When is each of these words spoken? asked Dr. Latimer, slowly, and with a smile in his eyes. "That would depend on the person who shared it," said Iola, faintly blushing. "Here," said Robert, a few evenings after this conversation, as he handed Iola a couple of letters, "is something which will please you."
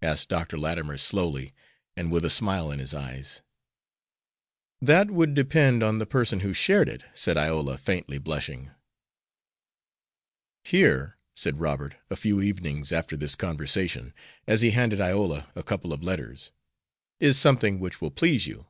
asked 0.00 0.30
Dr. 0.30 0.56
Latimer, 0.56 0.96
slowly, 0.96 1.52
and 1.98 2.10
with 2.10 2.24
a 2.24 2.30
smile 2.30 2.70
in 2.70 2.78
his 2.78 2.94
eyes. 2.94 3.42
"That 4.80 5.10
would 5.10 5.34
depend 5.34 5.82
on 5.82 5.98
the 5.98 6.06
person 6.06 6.40
who 6.40 6.54
shared 6.54 6.88
it," 6.88 7.04
said 7.12 7.36
Iola, 7.36 7.76
faintly 7.76 8.16
blushing. 8.16 8.70
"Here," 10.64 11.14
said 11.34 11.60
Robert, 11.60 11.96
a 12.08 12.16
few 12.16 12.40
evenings 12.40 12.90
after 12.90 13.18
this 13.18 13.34
conversation, 13.34 14.14
as 14.46 14.62
he 14.62 14.70
handed 14.70 14.98
Iola 14.98 15.50
a 15.54 15.62
couple 15.62 15.92
of 15.92 16.02
letters, 16.02 16.52
"is 17.20 17.36
something 17.38 17.78
which 17.78 18.00
will 18.00 18.10
please 18.10 18.46
you." 18.46 18.66